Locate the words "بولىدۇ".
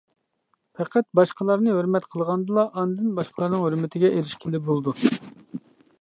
4.71-4.95